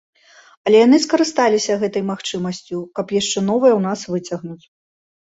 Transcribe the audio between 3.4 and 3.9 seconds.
новае ў